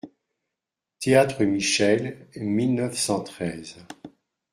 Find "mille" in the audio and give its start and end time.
2.35-2.73